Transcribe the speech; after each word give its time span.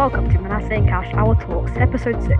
welcome 0.00 0.30
to 0.30 0.38
Manasseh 0.38 0.72
and 0.72 0.88
Cash 0.88 1.12
Our 1.12 1.34
Talks, 1.42 1.72
episode 1.76 2.22
6. 2.22 2.30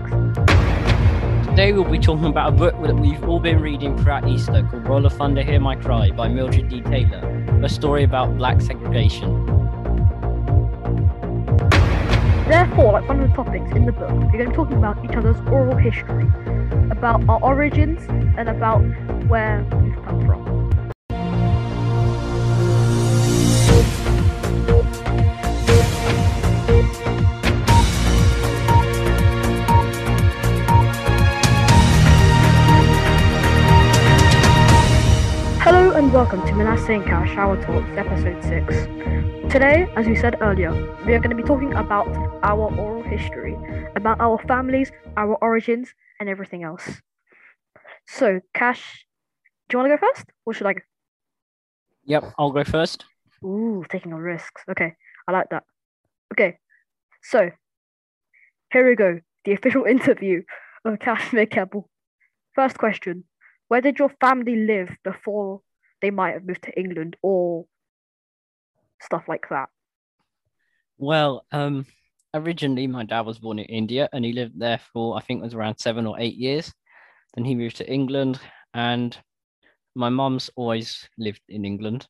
Today 1.47 1.71
we'll 1.71 1.83
be 1.83 1.99
talking 1.99 2.25
about 2.25 2.49
a 2.49 2.51
book 2.51 2.73
that 2.81 2.95
we've 2.95 3.23
all 3.23 3.39
been 3.39 3.61
reading 3.61 3.95
throughout 3.99 4.27
Easter 4.27 4.67
called 4.67 4.87
Roll 4.87 5.05
of 5.05 5.13
Thunder, 5.13 5.43
Hear 5.43 5.59
My 5.59 5.75
Cry 5.75 6.09
by 6.09 6.27
Mildred 6.27 6.69
D. 6.69 6.81
Taylor, 6.81 7.19
a 7.63 7.69
story 7.69 8.03
about 8.03 8.35
black 8.35 8.61
segregation. 8.61 9.45
Therefore, 12.47 12.93
like 12.93 13.07
one 13.07 13.19
of 13.19 13.29
the 13.29 13.35
topics 13.35 13.71
in 13.75 13.85
the 13.85 13.91
book, 13.91 14.09
we're 14.09 14.31
going 14.31 14.39
to 14.39 14.49
be 14.49 14.55
talking 14.55 14.77
about 14.77 15.05
each 15.05 15.15
other's 15.15 15.39
oral 15.41 15.77
history, 15.77 16.25
about 16.89 17.29
our 17.29 17.39
origins, 17.43 18.01
and 18.39 18.49
about 18.49 18.81
where 19.27 19.63
and 36.11 36.17
welcome 36.17 36.45
to 36.45 36.53
Manasseh 36.55 36.91
and 36.91 37.05
Cash 37.05 37.33
Shower 37.33 37.55
Talks, 37.63 37.89
episode 37.95 38.43
6. 38.43 39.51
Today, 39.53 39.87
as 39.95 40.07
we 40.07 40.15
said 40.15 40.35
earlier, 40.41 40.71
we 41.05 41.13
are 41.13 41.19
going 41.19 41.29
to 41.29 41.35
be 41.35 41.43
talking 41.43 41.73
about 41.73 42.07
our 42.43 42.69
oral 42.77 43.01
history, 43.01 43.57
about 43.95 44.19
our 44.19 44.37
families, 44.39 44.91
our 45.15 45.35
origins, 45.41 45.93
and 46.19 46.27
everything 46.27 46.63
else. 46.63 47.01
So, 48.07 48.41
Cash, 48.53 49.05
do 49.69 49.77
you 49.77 49.79
want 49.79 49.91
to 49.91 49.97
go 49.97 50.05
first, 50.05 50.25
or 50.45 50.53
should 50.53 50.67
I 50.67 50.73
go? 50.73 50.81
Yep, 52.03 52.33
I'll 52.37 52.51
go 52.51 52.65
first. 52.65 53.05
Ooh, 53.45 53.85
taking 53.89 54.11
on 54.11 54.19
risks. 54.19 54.63
Okay, 54.69 54.95
I 55.29 55.31
like 55.31 55.47
that. 55.51 55.63
Okay, 56.33 56.57
so 57.23 57.51
here 58.73 58.89
we 58.89 58.95
go. 58.95 59.21
The 59.45 59.53
official 59.53 59.85
interview 59.95 60.41
of 60.83 60.99
Cash 60.99 61.29
McKebble. 61.29 61.85
First 62.53 62.77
question: 62.77 63.23
Where 63.69 63.81
did 63.81 63.97
your 63.97 64.09
family 64.19 64.57
live 64.57 64.89
before 65.05 65.61
they 66.01 66.09
might 66.09 66.33
have 66.33 66.45
moved 66.45 66.63
to 66.63 66.79
England 66.79 67.15
or 67.21 67.65
stuff 69.01 69.23
like 69.27 69.47
that? 69.49 69.69
Well, 70.97 71.45
um, 71.51 71.85
originally 72.33 72.87
my 72.87 73.03
dad 73.03 73.21
was 73.21 73.39
born 73.39 73.59
in 73.59 73.65
India 73.65 74.07
and 74.13 74.23
he 74.23 74.33
lived 74.33 74.59
there 74.59 74.79
for 74.93 75.17
I 75.17 75.21
think 75.21 75.39
it 75.39 75.45
was 75.45 75.53
around 75.53 75.77
seven 75.77 76.05
or 76.05 76.19
eight 76.19 76.35
years. 76.35 76.73
Then 77.35 77.45
he 77.45 77.55
moved 77.55 77.77
to 77.77 77.89
England 77.89 78.39
and 78.73 79.17
my 79.95 80.09
mum's 80.09 80.49
always 80.55 81.07
lived 81.17 81.41
in 81.49 81.65
England 81.65 82.07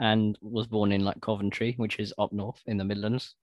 and 0.00 0.36
was 0.40 0.66
born 0.66 0.92
in 0.92 1.04
like 1.04 1.20
Coventry, 1.20 1.74
which 1.76 1.98
is 1.98 2.12
up 2.18 2.32
north 2.32 2.60
in 2.66 2.76
the 2.76 2.84
Midlands. 2.84 3.34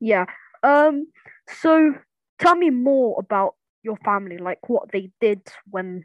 Yeah. 0.00 0.26
Um. 0.62 1.06
So 1.60 1.94
tell 2.38 2.54
me 2.54 2.70
more 2.70 3.16
about 3.18 3.54
your 3.82 3.96
family, 4.04 4.38
like 4.38 4.68
what 4.68 4.90
they 4.92 5.10
did 5.20 5.40
when, 5.70 6.04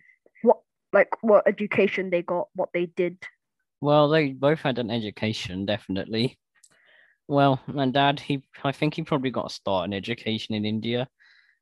like 0.93 1.09
what 1.21 1.47
education 1.47 2.09
they 2.09 2.21
got, 2.21 2.47
what 2.55 2.69
they 2.73 2.85
did. 2.85 3.17
Well, 3.81 4.07
they 4.09 4.29
both 4.29 4.59
had 4.61 4.79
an 4.79 4.89
education, 4.89 5.65
definitely. 5.65 6.37
Well, 7.27 7.59
my 7.67 7.87
dad, 7.89 8.19
he 8.19 8.43
I 8.63 8.71
think 8.71 8.93
he 8.93 9.03
probably 9.03 9.31
got 9.31 9.51
a 9.51 9.53
start 9.53 9.85
in 9.85 9.93
education 9.93 10.55
in 10.55 10.65
India. 10.65 11.07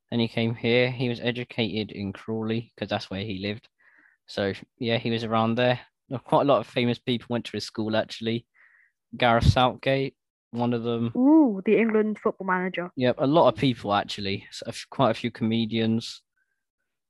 Then 0.10 0.20
he 0.20 0.28
came 0.28 0.54
here. 0.54 0.92
He 0.92 1.08
was 1.08 1.20
educated 1.22 1.92
in 1.92 2.14
Crawley 2.14 2.72
because 2.76 2.90
that's 2.90 3.10
where 3.10 3.22
he 3.22 3.40
lived. 3.40 3.68
So 4.28 4.54
yeah, 4.78 4.98
he 4.98 5.10
was 5.10 5.24
around 5.24 5.56
there. 5.56 5.80
Quite 6.26 6.42
a 6.42 6.46
lot 6.46 6.60
of 6.60 6.68
famous 6.68 7.00
people 7.00 7.28
went 7.30 7.46
to 7.46 7.54
his 7.54 7.66
school 7.66 7.96
actually. 7.96 8.46
Gareth 9.16 9.46
Southgate, 9.46 10.16
one 10.52 10.74
of 10.74 10.84
them. 10.84 11.12
Ooh, 11.16 11.62
the 11.66 11.78
England 11.78 12.20
football 12.20 12.48
manager. 12.48 12.92
Yep, 12.96 13.16
a 13.20 13.28
lot 13.28 13.48
of 13.48 13.60
people 13.60 13.94
actually. 13.94 14.46
So, 14.52 14.72
quite 14.90 15.12
a 15.12 15.14
few 15.16 15.32
comedians. 15.32 16.22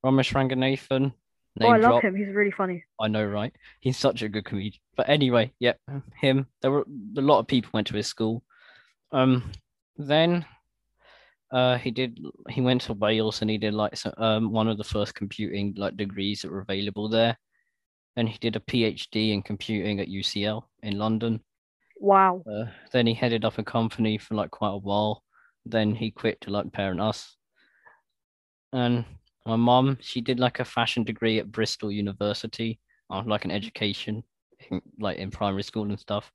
Romesh 0.06 0.34
Ranganathan. 0.34 1.14
Oh, 1.60 1.68
I 1.68 1.78
name 1.78 1.82
love 1.82 2.02
him. 2.02 2.16
He's 2.16 2.34
really 2.34 2.52
funny. 2.52 2.84
I 3.00 3.08
know, 3.08 3.26
right? 3.26 3.54
He's 3.80 3.98
such 3.98 4.22
a 4.22 4.30
good 4.30 4.46
comedian. 4.46 4.82
But 4.96 5.10
anyway, 5.10 5.52
yep, 5.60 5.80
him. 6.20 6.48
There 6.62 6.72
were 6.72 6.86
a 7.18 7.22
lot 7.22 7.40
of 7.40 7.48
people 7.48 7.72
went 7.74 7.88
to 7.88 7.96
his 7.96 8.08
school. 8.08 8.44
Um, 9.12 9.52
then, 9.98 10.46
uh, 11.52 11.78
he 11.78 11.92
did. 11.92 12.20
He 12.50 12.62
went 12.62 12.82
to 12.84 12.94
Wales 12.94 13.42
and 13.42 13.50
he 13.50 13.58
did 13.58 13.74
like 13.74 13.98
so, 13.98 14.14
um 14.18 14.52
one 14.52 14.68
of 14.68 14.78
the 14.78 14.84
first 14.84 15.16
computing 15.16 15.74
like 15.78 15.98
degrees 15.98 16.42
that 16.42 16.52
were 16.52 16.62
available 16.62 17.10
there. 17.10 17.38
And 18.16 18.28
he 18.28 18.38
did 18.40 18.56
a 18.56 18.60
PhD 18.60 19.34
in 19.34 19.42
computing 19.42 20.00
at 20.00 20.10
UCL 20.10 20.64
in 20.84 20.98
London. 20.98 21.42
Wow. 21.98 22.44
Uh, 22.50 22.66
then 22.92 23.08
he 23.08 23.14
headed 23.14 23.46
up 23.46 23.58
a 23.58 23.64
company 23.64 24.18
for 24.18 24.36
like 24.36 24.52
quite 24.52 24.72
a 24.74 24.78
while. 24.78 25.24
Then 25.66 25.96
he 25.96 26.12
quit 26.12 26.42
to 26.42 26.50
like 26.50 26.72
parent 26.74 27.00
us. 27.00 27.38
And 28.74 29.06
my 29.46 29.56
mom, 29.56 29.98
she 30.02 30.22
did 30.22 30.40
like 30.40 30.60
a 30.60 30.66
fashion 30.66 31.04
degree 31.04 31.40
at 31.40 31.52
Bristol 31.52 31.92
University, 31.92 32.80
on 33.10 33.28
like 33.28 33.46
an 33.46 33.52
education, 33.52 34.24
in, 34.70 34.82
like 35.00 35.18
in 35.18 35.32
primary 35.32 35.64
school 35.64 35.84
and 35.84 36.00
stuff. 36.00 36.32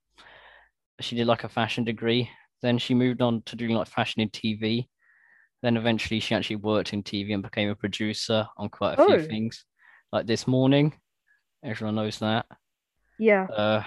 She 0.99 1.15
did 1.15 1.27
like 1.27 1.43
a 1.43 1.49
fashion 1.49 1.83
degree. 1.83 2.29
Then 2.61 2.77
she 2.77 2.93
moved 2.93 3.21
on 3.21 3.43
to 3.43 3.55
doing 3.55 3.75
like 3.75 3.87
fashion 3.87 4.21
in 4.21 4.29
TV. 4.29 4.89
Then 5.61 5.77
eventually 5.77 6.19
she 6.19 6.35
actually 6.35 6.57
worked 6.57 6.93
in 6.93 7.03
TV 7.03 7.33
and 7.33 7.43
became 7.43 7.69
a 7.69 7.75
producer 7.75 8.47
on 8.57 8.69
quite 8.69 8.97
a 8.97 9.01
Oh. 9.01 9.05
few 9.17 9.27
things. 9.27 9.65
Like 10.11 10.27
this 10.27 10.47
morning, 10.47 10.93
everyone 11.63 11.95
knows 11.95 12.19
that. 12.19 12.45
Yeah. 13.17 13.47
Uh, 13.47 13.83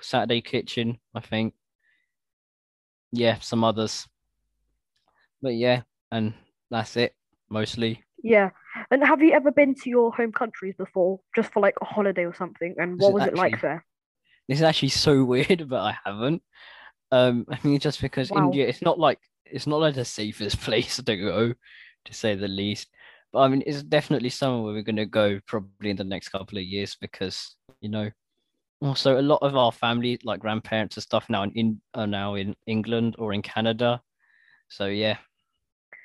Saturday 0.00 0.40
Kitchen, 0.40 0.98
I 1.14 1.20
think. 1.20 1.54
Yeah, 3.12 3.38
some 3.40 3.64
others. 3.64 4.06
But 5.40 5.54
yeah, 5.54 5.82
and 6.10 6.34
that's 6.70 6.96
it 6.96 7.14
mostly. 7.48 8.04
Yeah. 8.22 8.50
And 8.90 9.04
have 9.04 9.22
you 9.22 9.32
ever 9.32 9.50
been 9.50 9.74
to 9.74 9.90
your 9.90 10.12
home 10.12 10.32
countries 10.32 10.74
before, 10.76 11.20
just 11.34 11.52
for 11.52 11.60
like 11.60 11.74
a 11.80 11.84
holiday 11.84 12.24
or 12.24 12.34
something? 12.34 12.74
And 12.78 12.98
what 12.98 13.12
was 13.12 13.24
it 13.24 13.34
like 13.34 13.60
there? 13.60 13.84
This 14.48 14.58
is 14.58 14.62
actually 14.62 14.90
so 14.90 15.24
weird, 15.32 15.68
but 15.68 15.80
I 15.80 15.96
haven't. 16.04 16.42
Um, 17.10 17.46
I 17.50 17.58
mean, 17.62 17.78
just 17.80 18.00
because 18.00 18.30
Wow. 18.30 18.46
India, 18.46 18.66
it's 18.66 18.82
not 18.82 18.98
like 18.98 19.20
it's 19.44 19.66
not 19.66 19.80
like 19.80 19.94
the 19.94 20.04
safest 20.04 20.60
place 20.60 20.96
to 20.96 21.16
go, 21.16 21.54
to 22.04 22.14
say 22.14 22.34
the 22.34 22.48
least. 22.48 22.88
But 23.32 23.40
I 23.40 23.48
mean, 23.48 23.62
it's 23.66 23.82
definitely 23.82 24.30
somewhere 24.30 24.62
where 24.62 24.72
we're 24.74 24.82
gonna 24.82 25.06
go 25.06 25.40
probably 25.46 25.90
in 25.90 25.96
the 25.96 26.04
next 26.04 26.30
couple 26.30 26.58
of 26.58 26.64
years 26.64 26.96
because 27.00 27.56
you 27.80 27.88
know, 27.88 28.10
also 28.80 29.20
a 29.20 29.22
lot 29.22 29.38
of 29.42 29.56
our 29.56 29.72
family, 29.72 30.18
like 30.24 30.40
grandparents 30.40 30.96
and 30.96 31.02
stuff, 31.02 31.28
now 31.28 31.42
in, 31.42 31.52
in 31.52 31.80
are 31.94 32.06
now 32.06 32.34
in 32.34 32.56
England 32.66 33.16
or 33.18 33.32
in 33.32 33.42
Canada. 33.42 34.00
So 34.68 34.86
yeah. 34.86 35.18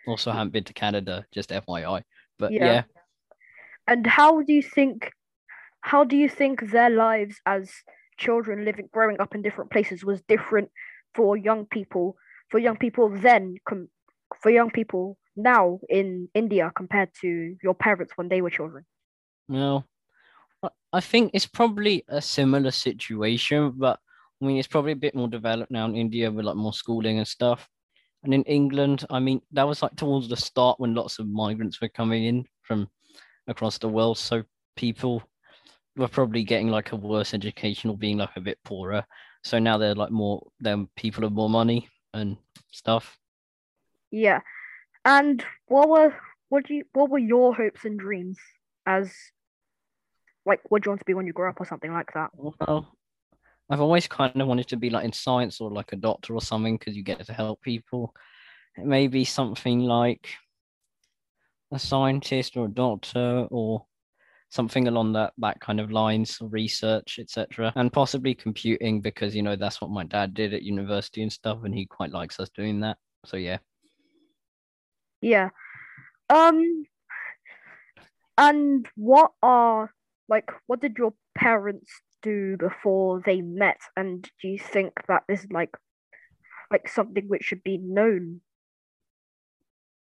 Also, 0.08 0.32
haven't 0.32 0.52
been 0.52 0.64
to 0.66 0.74
Canada, 0.74 1.26
just 1.32 1.52
FYI. 1.52 2.04
But 2.38 2.52
Yeah. 2.52 2.66
yeah, 2.66 2.84
And 3.88 4.06
how 4.08 4.42
do 4.42 4.54
you 4.54 4.64
think, 4.64 5.12
how 5.82 6.04
do 6.04 6.16
you 6.16 6.30
think 6.30 6.72
their 6.72 6.90
lives 6.90 7.40
as 7.46 7.72
children 8.18 8.66
living, 8.66 8.90
growing 8.92 9.20
up 9.20 9.36
in 9.36 9.42
different 9.42 9.72
places 9.72 10.04
was 10.04 10.22
different 10.24 10.72
for 11.16 11.38
young 11.38 11.66
people, 11.66 12.16
for 12.50 12.60
young 12.60 12.78
people 12.78 13.10
then, 13.10 13.58
com- 13.68 13.90
for 14.42 14.50
young 14.50 14.72
people 14.72 15.18
now 15.36 15.80
in 15.90 16.30
India 16.34 16.72
compared 16.76 17.10
to 17.22 17.56
your 17.64 17.74
parents 17.74 18.14
when 18.16 18.30
they 18.30 18.42
were 18.42 18.50
children? 18.50 18.86
Well, 19.48 19.86
I- 20.62 20.70
I 20.94 21.02
think 21.02 21.32
it's 21.34 21.48
probably 21.48 22.04
a 22.08 22.22
similar 22.22 22.72
situation, 22.72 23.72
but 23.72 24.00
I 24.42 24.46
mean, 24.46 24.58
it's 24.58 24.68
probably 24.68 24.92
a 24.92 24.98
bit 24.98 25.16
more 25.16 25.28
developed 25.28 25.72
now 25.72 25.86
in 25.86 25.96
India 25.96 26.32
with 26.32 26.46
like 26.46 26.56
more 26.56 26.74
schooling 26.74 27.18
and 27.18 27.28
stuff. 27.28 27.70
And 28.24 28.34
in 28.34 28.44
England, 28.44 29.06
I 29.10 29.20
mean, 29.20 29.42
that 29.52 29.68
was 29.68 29.82
like 29.82 29.96
towards 29.96 30.30
the 30.30 30.38
start 30.38 30.80
when 30.80 30.96
lots 30.96 31.20
of 31.20 31.28
migrants 31.28 31.82
were 31.82 31.90
coming 31.90 32.26
in 32.26 32.46
from 32.62 32.88
across 33.48 33.78
the 33.78 33.90
world. 33.90 34.18
So 34.18 34.44
people 34.76 35.22
were 35.98 36.08
probably 36.08 36.44
getting 36.44 36.70
like 36.70 36.92
a 36.92 36.96
worse 36.96 37.34
education 37.34 37.90
or 37.90 37.98
being 37.98 38.18
like 38.18 38.36
a 38.36 38.42
bit 38.42 38.58
poorer. 38.64 39.06
So 39.44 39.60
now 39.60 39.78
they're 39.78 39.96
like 39.96 40.12
more, 40.12 40.48
then 40.60 40.88
people 40.96 41.24
have 41.24 41.34
more 41.34 41.50
money 41.50 41.90
and 42.14 42.38
stuff. 42.72 43.18
Yeah. 44.10 44.40
And 45.06 45.44
what 45.68 45.90
were 45.90 46.16
what 46.50 46.66
do 46.66 46.76
you 46.76 46.84
what 46.94 47.10
were 47.10 47.20
your 47.20 47.54
hopes 47.54 47.84
and 47.84 48.00
dreams 48.00 48.38
as 48.86 49.12
like 50.46 50.62
what 50.70 50.82
do 50.82 50.88
you 50.88 50.92
want 50.92 51.02
to 51.02 51.06
be 51.06 51.14
when 51.14 51.26
you 51.26 51.34
grow 51.34 51.50
up 51.50 51.60
or 51.60 51.66
something 51.66 51.92
like 51.92 52.14
that? 52.14 52.30
Well, 52.36 52.96
I've 53.74 53.82
always 53.82 54.08
kind 54.08 54.40
of 54.40 54.48
wanted 54.48 54.68
to 54.68 54.78
be 54.78 54.92
like 54.92 55.04
in 55.04 55.12
science 55.12 55.60
or 55.60 55.72
like 55.72 55.94
a 55.94 55.96
doctor 55.96 56.36
or 56.36 56.42
something 56.42 56.78
because 56.78 56.96
you 56.96 57.02
get 57.02 57.26
to 57.26 57.34
help 57.34 57.60
people. 57.62 58.14
Maybe 58.78 59.26
something 59.26 59.80
like 59.80 60.30
a 61.72 61.80
scientist 61.80 62.56
or 62.56 62.68
a 62.68 62.70
doctor 62.70 63.48
or 63.50 63.84
something 64.50 64.88
along 64.88 65.14
that 65.14 65.34
that 65.40 65.60
kind 65.60 65.80
of 65.80 65.92
lines 65.92 66.38
research, 66.40 67.18
etc. 67.18 67.74
And 67.76 67.92
possibly 67.92 68.36
computing 68.36 69.02
because 69.02 69.36
you 69.36 69.42
know 69.42 69.56
that's 69.56 69.82
what 69.82 69.90
my 69.90 70.04
dad 70.04 70.36
did 70.36 70.54
at 70.54 70.62
university 70.62 71.24
and 71.24 71.34
stuff, 71.34 71.64
and 71.64 71.74
he 71.74 71.88
quite 71.88 72.12
likes 72.12 72.40
us 72.40 72.50
doing 72.50 72.82
that. 72.82 72.98
So 73.26 73.38
yeah. 73.38 73.58
Yeah. 75.20 75.50
Um 76.30 76.86
and 78.38 78.88
what 78.96 79.32
are 79.42 79.92
like 80.30 80.52
what 80.68 80.80
did 80.80 80.96
your 81.00 81.16
parents 81.36 81.90
do 82.24 82.58
before 82.58 83.22
they 83.26 83.42
met 83.42 83.80
and 83.96 84.30
do 84.42 84.48
you 84.48 84.58
think 84.58 84.94
that 85.08 85.24
this 85.28 85.42
is 85.42 85.52
like 85.52 85.76
like 86.74 86.90
something 86.90 87.26
which 87.28 87.44
should 87.44 87.64
be 87.64 87.78
known. 87.78 88.42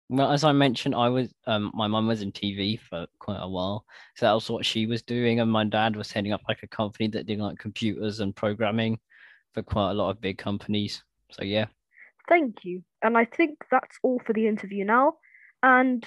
Well, 0.08 0.32
as 0.32 0.44
I 0.44 0.52
mentioned, 0.52 0.94
I 0.94 1.08
was 1.08 1.32
um 1.46 1.70
my 1.74 1.86
mum 1.86 2.08
was 2.08 2.22
in 2.22 2.32
TV 2.32 2.80
for 2.80 3.06
quite 3.18 3.40
a 3.40 3.48
while, 3.48 3.84
so 4.16 4.26
that 4.26 4.32
was 4.32 4.50
what 4.50 4.66
she 4.66 4.86
was 4.86 5.02
doing, 5.02 5.40
and 5.40 5.50
my 5.50 5.64
dad 5.64 5.94
was 5.94 6.10
heading 6.10 6.32
up 6.32 6.42
like 6.48 6.62
a 6.62 6.66
company 6.68 7.08
that 7.08 7.26
did 7.26 7.38
like 7.38 7.58
computers 7.58 8.20
and 8.20 8.34
programming 8.34 8.98
for 9.52 9.62
quite 9.62 9.90
a 9.90 9.94
lot 9.94 10.10
of 10.10 10.20
big 10.20 10.38
companies. 10.38 11.04
So 11.30 11.44
yeah. 11.44 11.66
Thank 12.28 12.64
you. 12.64 12.82
And 13.02 13.16
I 13.16 13.26
think 13.26 13.64
that's 13.70 13.98
all 14.02 14.20
for 14.24 14.32
the 14.32 14.46
interview 14.46 14.84
now. 14.84 15.14
And 15.62 16.06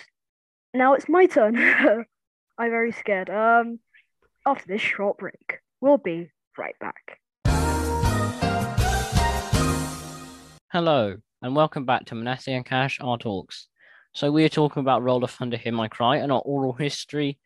now 0.73 0.95
it's 0.95 1.07
my 1.07 1.27
turn. 1.27 1.57
I'm 2.57 2.71
very 2.71 2.91
scared. 2.91 3.29
Um 3.29 3.79
after 4.45 4.65
this 4.67 4.81
short 4.81 5.17
break, 5.17 5.59
we'll 5.81 5.97
be 5.97 6.29
right 6.57 6.75
back. 6.79 7.19
Hello, 10.71 11.17
and 11.41 11.55
welcome 11.55 11.85
back 11.85 12.05
to 12.05 12.15
Manasseh 12.15 12.51
and 12.51 12.65
Cash, 12.65 12.99
our 13.01 13.17
talks. 13.17 13.67
So 14.13 14.31
we 14.31 14.43
are 14.43 14.49
talking 14.49 14.81
about 14.81 15.03
Roll 15.03 15.23
of 15.23 15.31
Thunder, 15.31 15.57
Hear 15.57 15.71
My 15.71 15.87
Cry, 15.87 16.17
and 16.17 16.31
our 16.31 16.41
oral 16.41 16.73
history 16.73 17.39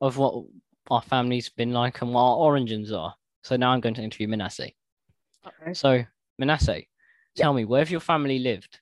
of 0.00 0.18
what 0.18 0.44
our 0.90 1.02
family's 1.02 1.48
been 1.48 1.72
like 1.72 2.02
and 2.02 2.12
what 2.12 2.20
our 2.20 2.36
origins 2.36 2.92
are. 2.92 3.14
So 3.42 3.56
now 3.56 3.72
I'm 3.72 3.80
going 3.80 3.94
to 3.94 4.02
interview 4.02 4.28
Manasseh. 4.28 4.70
Okay. 5.46 5.74
So 5.74 6.04
Manasseh, 6.38 6.82
tell 7.36 7.52
me, 7.52 7.64
where 7.64 7.80
have 7.80 7.90
your 7.90 8.00
family 8.00 8.38
lived? 8.38 8.80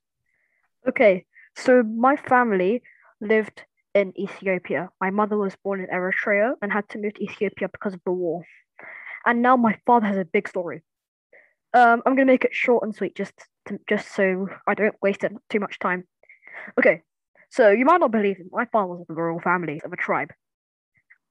Okay, 0.89 1.27
so 1.57 1.83
my 1.83 2.17
family 2.17 2.83
lived 3.21 3.65
in 3.95 4.13
Ethiopia. 4.19 4.89
My 5.01 5.11
mother 5.11 5.37
was 5.37 5.57
born 5.63 5.81
in 5.81 5.87
Eritrea 5.87 6.55
and 6.63 6.73
had 6.73 6.89
to 6.91 6.99
move 6.99 7.15
to 7.15 7.23
Ethiopia 7.23 7.69
because 7.69 7.95
of 7.95 8.01
the 8.05 8.13
war. 8.13 8.45
And 9.27 9.43
now 9.43 9.57
my 9.57 9.79
father 9.87 10.07
has 10.07 10.17
a 10.17 10.25
big 10.25 10.49
story. 10.49 10.83
Um, 11.73 12.03
I'm 12.05 12.15
gonna 12.17 12.27
make 12.27 12.45
it 12.45 12.55
short 12.55 12.83
and 12.85 12.95
sweet, 12.95 13.15
just 13.15 13.33
to, 13.67 13.79
just 13.89 14.15
so 14.15 14.49
I 14.67 14.75
don't 14.75 14.95
waste 15.03 15.25
too 15.49 15.61
much 15.61 15.79
time. 15.79 16.05
Okay, 16.79 17.03
so 17.51 17.71
you 17.71 17.85
might 17.85 18.01
not 18.01 18.11
believe 18.11 18.41
it, 18.41 18.47
my 18.51 18.65
father 18.67 18.95
was 18.95 19.07
of 19.09 19.17
a 19.17 19.23
royal 19.23 19.41
family 19.41 19.81
of 19.85 19.93
a 19.93 19.97
tribe. 19.97 20.33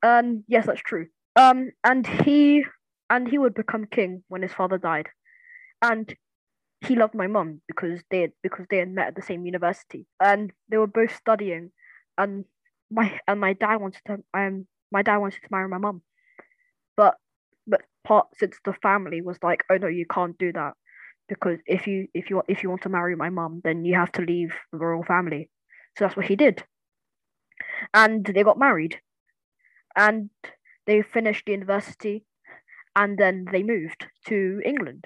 And 0.01 0.43
yes, 0.47 0.65
that's 0.65 0.81
true. 0.81 1.07
Um, 1.35 1.71
and 1.83 2.05
he 2.05 2.65
and 3.09 3.27
he 3.27 3.37
would 3.37 3.53
become 3.53 3.85
king 3.85 4.23
when 4.27 4.41
his 4.41 4.53
father 4.53 4.77
died, 4.77 5.07
and 5.81 6.13
he 6.81 6.95
loved 6.95 7.15
my 7.15 7.27
mum 7.27 7.61
because 7.67 8.01
they 8.09 8.21
had, 8.21 8.31
because 8.43 8.65
they 8.69 8.77
had 8.77 8.89
met 8.89 9.07
at 9.07 9.15
the 9.15 9.21
same 9.21 9.45
university, 9.45 10.05
and 10.21 10.51
they 10.69 10.77
were 10.77 10.87
both 10.87 11.15
studying, 11.15 11.71
and 12.17 12.45
my 12.89 13.19
and 13.27 13.39
my 13.39 13.53
dad 13.53 13.77
wanted 13.77 14.01
to 14.07 14.23
um 14.33 14.67
my 14.91 15.01
dad 15.01 15.17
wanted 15.17 15.41
to 15.41 15.47
marry 15.51 15.67
my 15.67 15.77
mum, 15.77 16.01
but 16.95 17.15
part 18.05 18.27
since 18.37 18.57
the 18.65 18.73
family 18.73 19.21
was 19.21 19.37
like, 19.43 19.63
oh 19.69 19.77
no, 19.77 19.87
you 19.87 20.05
can't 20.05 20.37
do 20.37 20.51
that 20.53 20.73
because 21.29 21.59
if 21.65 21.87
you 21.87 22.07
if 22.13 22.29
you 22.29 22.41
if 22.47 22.63
you 22.63 22.69
want 22.69 22.81
to 22.81 22.89
marry 22.89 23.15
my 23.15 23.29
mum, 23.29 23.61
then 23.63 23.85
you 23.85 23.95
have 23.95 24.11
to 24.13 24.21
leave 24.21 24.51
the 24.71 24.77
royal 24.77 25.03
family. 25.03 25.49
So 25.97 26.05
that's 26.05 26.17
what 26.17 26.25
he 26.25 26.35
did. 26.35 26.63
And 27.93 28.25
they 28.25 28.43
got 28.43 28.59
married. 28.59 28.99
And 29.95 30.29
they 30.85 31.01
finished 31.01 31.45
the 31.45 31.53
university 31.53 32.25
and 32.95 33.17
then 33.17 33.45
they 33.51 33.63
moved 33.63 34.07
to 34.27 34.61
England. 34.65 35.05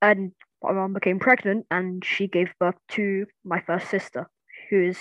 And 0.00 0.32
my 0.62 0.72
mum 0.72 0.92
became 0.92 1.18
pregnant 1.18 1.66
and 1.70 2.04
she 2.04 2.28
gave 2.28 2.52
birth 2.60 2.76
to 2.90 3.26
my 3.44 3.60
first 3.60 3.88
sister, 3.88 4.28
who 4.70 4.88
is 4.88 4.98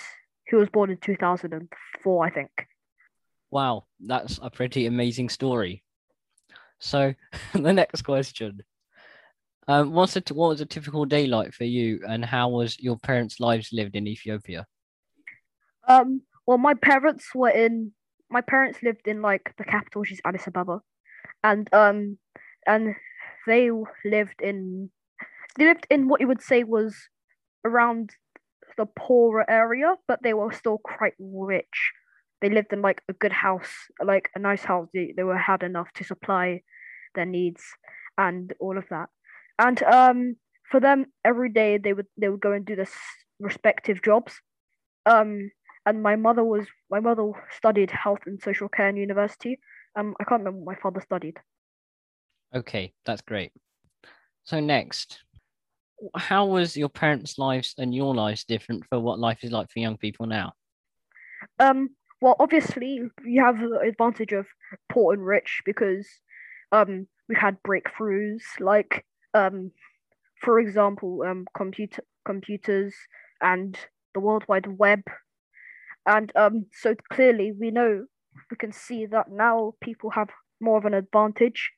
who 0.50 0.58
was 0.58 0.70
born 0.70 0.90
in 0.90 0.98
2004, 0.98 2.26
I 2.26 2.30
think. 2.30 2.52
Wow, 3.50 3.86
that's 4.00 4.40
a 4.42 4.50
pretty 4.50 4.86
amazing 4.86 5.30
story. 5.30 5.84
So 6.82 7.14
the 7.54 7.74
next 7.74 8.02
question. 8.02 8.64
Um, 9.68 9.94
what's 9.94 10.16
what 10.16 10.50
was 10.50 10.60
a 10.60 10.66
typical 10.66 11.06
day 11.06 11.28
like 11.28 11.54
for 11.54 11.64
you, 11.64 12.02
and 12.08 12.26
how 12.26 12.50
was 12.50 12.78
your 12.80 12.98
parents' 12.98 13.40
lives 13.40 13.70
lived 13.72 13.96
in 13.96 14.08
Ethiopia? 14.08 14.66
Um, 15.88 16.24
well, 16.46 16.58
my 16.58 16.74
parents 16.74 17.34
were 17.34 17.50
in. 17.50 17.94
My 18.30 18.42
parents 18.42 18.80
lived 18.82 19.08
in 19.08 19.22
like 19.22 19.54
the 19.58 19.64
capital, 19.64 20.02
which 20.02 20.12
is 20.12 20.22
Addis 20.26 20.48
Ababa, 20.48 20.82
and 21.44 21.72
um, 21.74 22.18
and 22.68 22.96
they 23.48 23.70
lived 24.04 24.42
in. 24.42 24.90
They 25.58 25.66
lived 25.66 25.86
in 25.90 26.08
what 26.08 26.22
you 26.22 26.28
would 26.28 26.42
say 26.42 26.64
was 26.64 26.96
around 27.64 28.12
the 28.78 28.88
poorer 28.88 29.46
area, 29.50 29.96
but 30.08 30.24
they 30.24 30.34
were 30.34 30.52
still 30.52 30.80
quite 30.80 31.14
rich. 31.20 31.92
They 32.42 32.50
lived 32.50 32.74
in 32.74 32.82
like 32.82 33.02
a 33.08 33.14
good 33.14 33.32
house, 33.32 33.72
like 34.04 34.30
a 34.36 34.40
nice 34.40 34.64
house. 34.64 34.88
They, 34.94 35.14
they 35.16 35.24
were 35.24 35.38
had 35.38 35.64
enough 35.64 35.92
to 35.94 36.04
supply 36.04 36.62
their 37.16 37.26
needs 37.26 37.64
and 38.18 38.54
all 38.60 38.78
of 38.78 38.86
that. 38.90 39.10
And 39.60 39.82
um, 39.84 40.36
for 40.70 40.80
them, 40.80 41.06
every 41.24 41.50
day 41.50 41.78
they 41.78 41.94
would 41.94 42.08
they 42.18 42.30
would 42.30 42.42
go 42.42 42.52
and 42.52 42.66
do 42.66 42.76
their 42.76 42.88
respective 43.40 44.02
jobs. 44.02 44.34
Um, 45.06 45.52
and 45.86 46.02
my 46.02 46.16
mother 46.16 46.44
was 46.44 46.68
my 46.90 47.00
mother 47.00 47.32
studied 47.56 47.92
health 47.92 48.20
and 48.26 48.42
social 48.42 48.70
care 48.70 48.90
in 48.90 48.98
university. 48.98 49.60
Um, 49.96 50.16
I 50.20 50.24
can't 50.24 50.42
remember 50.42 50.60
what 50.60 50.76
my 50.76 50.82
father 50.82 51.02
studied. 51.02 51.38
Okay, 52.56 52.94
that's 53.06 53.22
great. 53.22 53.52
So 54.44 54.60
next, 54.60 55.24
how 56.16 56.46
was 56.46 56.76
your 56.76 56.90
parents' 56.90 57.38
lives 57.38 57.76
and 57.78 57.94
your 57.94 58.14
lives 58.16 58.44
different 58.44 58.86
for 58.88 59.00
what 59.00 59.20
life 59.20 59.44
is 59.44 59.52
like 59.52 59.70
for 59.70 59.80
young 59.80 59.98
people 59.98 60.26
now? 60.26 60.54
Um, 61.60 61.90
well, 62.22 62.36
obviously 62.40 63.02
you 63.26 63.44
have 63.44 63.60
the 63.60 63.80
advantage 63.80 64.32
of 64.34 64.48
poor 64.92 65.14
and 65.14 65.26
rich 65.26 65.62
because 65.66 66.08
um 66.72 67.08
we 67.28 67.36
had 67.36 67.58
breakthroughs 67.64 68.44
like 68.60 69.06
um 69.34 69.72
for 70.42 70.60
example 70.60 71.24
um 71.28 71.46
computer 71.56 72.04
computers 72.26 72.94
and 73.42 73.78
the 74.14 74.20
World 74.20 74.46
Wide 74.48 74.78
Web. 74.80 75.02
And 76.06 76.32
um, 76.36 76.66
so 76.72 76.96
clearly, 77.12 77.52
we 77.52 77.72
know 77.72 78.06
we 78.50 78.58
can 78.58 78.72
see 78.72 79.06
that 79.08 79.30
now 79.32 79.74
people 79.82 80.12
have 80.12 80.30
more 80.60 80.78
of 80.78 80.86
an 80.86 80.94
advantage, 80.94 81.72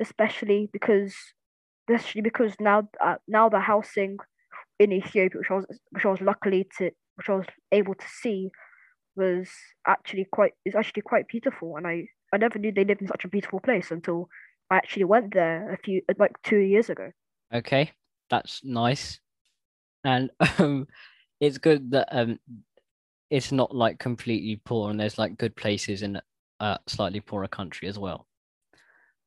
especially 0.00 0.68
because, 0.72 1.14
especially 1.90 2.22
because 2.22 2.54
now 2.60 2.88
uh, 3.04 3.16
now 3.28 3.48
the 3.48 3.60
housing 3.60 4.18
in 4.78 4.92
Ethiopia, 4.92 5.38
which 5.40 5.50
I 5.50 5.54
was 5.54 5.66
which 5.90 6.06
I 6.06 6.10
was 6.10 6.20
luckily 6.20 6.68
to 6.78 6.90
which 7.16 7.28
I 7.30 7.34
was 7.34 7.46
able 7.72 7.94
to 7.94 8.06
see, 8.08 8.50
was 9.16 9.48
actually 9.86 10.26
quite 10.30 10.52
is 10.64 10.74
actually 10.74 11.02
quite 11.02 11.28
beautiful, 11.28 11.76
and 11.76 11.86
I 11.86 12.08
I 12.32 12.38
never 12.38 12.58
knew 12.58 12.72
they 12.72 12.84
lived 12.84 13.02
in 13.02 13.08
such 13.08 13.24
a 13.24 13.28
beautiful 13.28 13.60
place 13.60 13.90
until 13.90 14.28
I 14.70 14.76
actually 14.76 15.04
went 15.04 15.34
there 15.34 15.72
a 15.72 15.78
few 15.78 16.02
like 16.18 16.32
two 16.42 16.58
years 16.58 16.90
ago. 16.90 17.10
Okay, 17.52 17.92
that's 18.30 18.64
nice, 18.64 19.20
and 20.04 20.30
um, 20.58 20.86
it's 21.40 21.58
good 21.58 21.90
that 21.92 22.08
um 22.10 22.38
it's 23.30 23.52
not 23.52 23.74
like 23.74 23.98
completely 23.98 24.60
poor 24.64 24.90
and 24.90 25.00
there's 25.00 25.18
like 25.18 25.36
good 25.36 25.56
places 25.56 26.02
in 26.02 26.20
a 26.60 26.78
slightly 26.86 27.20
poorer 27.20 27.48
country 27.48 27.88
as 27.88 27.98
well. 27.98 28.26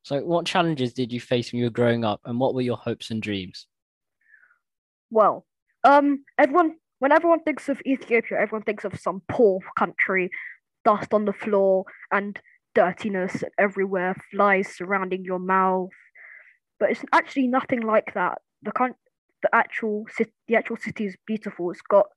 So 0.03 0.23
what 0.23 0.45
challenges 0.45 0.93
did 0.93 1.11
you 1.11 1.19
face 1.19 1.51
when 1.51 1.59
you 1.59 1.65
were 1.65 1.71
growing 1.71 2.05
up 2.05 2.21
and 2.23 2.39
what 2.39 2.55
were 2.55 2.61
your 2.61 2.77
hopes 2.77 3.11
and 3.11 3.21
dreams? 3.21 3.67
Well, 5.11 5.45
um 5.83 6.23
everyone 6.37 6.75
when 6.99 7.11
everyone 7.11 7.41
thinks 7.43 7.69
of 7.69 7.81
Ethiopia, 7.85 8.39
everyone 8.39 8.63
thinks 8.63 8.85
of 8.85 8.99
some 8.99 9.21
poor 9.27 9.59
country, 9.77 10.29
dust 10.85 11.13
on 11.13 11.25
the 11.25 11.33
floor 11.33 11.85
and 12.11 12.39
dirtiness 12.75 13.43
everywhere, 13.57 14.15
flies 14.31 14.75
surrounding 14.75 15.23
your 15.23 15.39
mouth. 15.39 15.89
But 16.79 16.91
it's 16.91 17.03
actually 17.11 17.47
nothing 17.47 17.81
like 17.81 18.13
that. 18.13 18.39
The 18.61 18.71
con- 18.71 18.95
the 19.41 19.53
actual 19.53 20.05
city, 20.09 20.31
the 20.47 20.55
actual 20.55 20.77
city 20.77 21.05
is 21.05 21.15
beautiful. 21.25 21.71
It's 21.71 21.81
got 21.81 22.07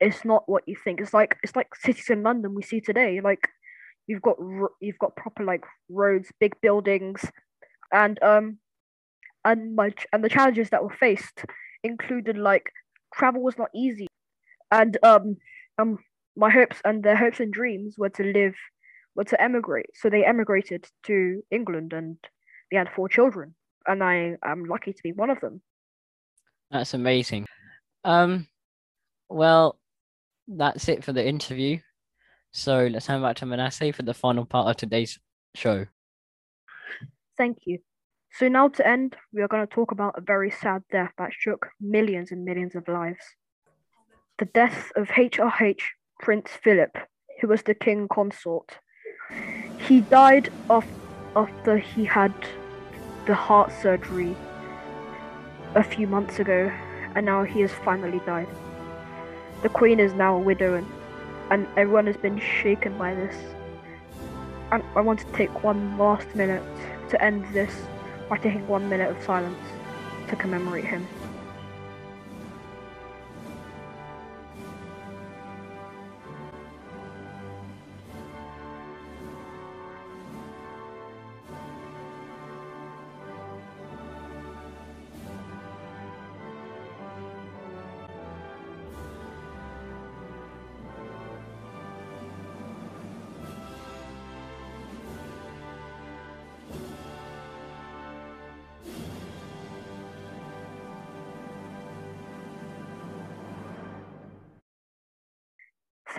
it's 0.00 0.24
not 0.24 0.48
what 0.48 0.64
you 0.66 0.76
think. 0.76 1.00
It's 1.00 1.14
like 1.14 1.36
it's 1.42 1.56
like 1.56 1.74
cities 1.74 2.10
in 2.10 2.22
London 2.22 2.54
we 2.54 2.62
see 2.62 2.80
today. 2.80 3.20
Like 3.22 3.48
you've 4.06 4.22
got 4.22 4.36
you've 4.80 4.98
got 4.98 5.16
proper 5.16 5.44
like 5.44 5.64
roads, 5.88 6.32
big 6.40 6.54
buildings, 6.60 7.24
and 7.92 8.20
um 8.22 8.58
and 9.44 9.74
my 9.74 9.92
and 10.12 10.24
the 10.24 10.28
challenges 10.28 10.70
that 10.70 10.82
were 10.82 10.90
faced 10.90 11.44
included 11.82 12.36
like 12.36 12.70
travel 13.12 13.42
was 13.42 13.58
not 13.58 13.70
easy, 13.74 14.06
and 14.70 14.98
um 15.02 15.36
um 15.78 15.98
my 16.36 16.50
hopes 16.50 16.80
and 16.84 17.02
their 17.02 17.16
hopes 17.16 17.40
and 17.40 17.52
dreams 17.52 17.96
were 17.98 18.08
to 18.10 18.24
live 18.24 18.54
were 19.14 19.24
to 19.24 19.40
emigrate. 19.42 19.90
So 19.94 20.08
they 20.08 20.24
emigrated 20.24 20.86
to 21.04 21.42
England 21.50 21.92
and 21.92 22.16
they 22.70 22.76
had 22.76 22.88
four 22.94 23.08
children, 23.08 23.54
and 23.86 24.02
I 24.02 24.36
am 24.44 24.64
lucky 24.64 24.92
to 24.92 25.02
be 25.02 25.12
one 25.12 25.30
of 25.30 25.40
them. 25.40 25.60
That's 26.70 26.94
amazing. 26.94 27.46
Um, 28.04 28.46
well, 29.28 29.78
that's 30.46 30.88
it 30.88 31.04
for 31.04 31.12
the 31.12 31.26
interview. 31.26 31.78
So 32.52 32.86
let's 32.86 33.06
hand 33.06 33.22
back 33.22 33.36
to 33.36 33.46
Manasseh 33.46 33.92
for 33.92 34.02
the 34.02 34.14
final 34.14 34.44
part 34.44 34.68
of 34.68 34.76
today's 34.76 35.18
show. 35.54 35.86
Thank 37.36 37.58
you. 37.64 37.78
So 38.32 38.48
now 38.48 38.68
to 38.68 38.86
end, 38.86 39.16
we 39.32 39.42
are 39.42 39.48
going 39.48 39.66
to 39.66 39.74
talk 39.74 39.90
about 39.90 40.16
a 40.16 40.20
very 40.20 40.50
sad 40.50 40.82
death 40.90 41.12
that 41.18 41.32
shook 41.32 41.68
millions 41.80 42.30
and 42.30 42.44
millions 42.44 42.74
of 42.74 42.86
lives. 42.88 43.24
The 44.38 44.44
death 44.46 44.92
of 44.96 45.08
HRH 45.08 45.80
Prince 46.20 46.50
Philip, 46.62 46.96
who 47.40 47.48
was 47.48 47.62
the 47.62 47.74
king 47.74 48.08
consort. 48.08 48.78
He 49.78 50.00
died 50.00 50.50
after 50.70 51.78
he 51.78 52.04
had 52.04 52.32
the 53.26 53.34
heart 53.34 53.72
surgery. 53.82 54.36
a 55.76 55.84
few 55.84 56.06
months 56.08 56.40
ago, 56.40 56.68
and 57.14 57.24
now 57.24 57.44
he 57.44 57.60
has 57.60 57.70
finally 57.84 58.20
died. 58.26 58.48
The 59.62 59.68
Queen 59.68 60.00
is 60.00 60.12
now 60.14 60.34
a 60.36 60.40
widow, 60.40 60.74
and, 60.74 60.86
and 61.50 61.68
everyone 61.76 62.06
has 62.06 62.16
been 62.16 62.40
shaken 62.40 62.98
by 62.98 63.14
this. 63.14 63.36
And 64.72 64.82
I 64.96 65.00
want 65.00 65.20
to 65.20 65.26
take 65.32 65.62
one 65.62 65.96
last 65.96 66.34
minute 66.34 66.62
to 67.10 67.22
end 67.22 67.44
this 67.52 67.72
by 68.30 68.38
taking 68.38 68.66
one 68.68 68.88
minute 68.88 69.10
of 69.10 69.22
silence 69.24 69.58
to 70.28 70.36
commemorate 70.36 70.84
him. 70.84 71.06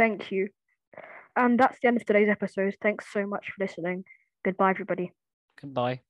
Thank 0.02 0.32
you. 0.32 0.50
And 1.36 1.60
that's 1.60 1.78
the 1.80 1.88
end 1.90 1.98
of 1.98 2.06
today's 2.08 2.28
episode. 2.28 2.76
Thanks 2.82 3.06
so 3.14 3.28
much 3.28 3.52
for 3.52 3.64
listening. 3.64 4.04
Goodbye, 4.44 4.72
everybody. 4.72 5.12
Goodbye. 5.62 6.02